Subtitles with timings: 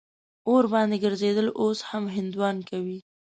[0.49, 2.97] اور باندې ګرځېدل اوس هم هندوان کوي.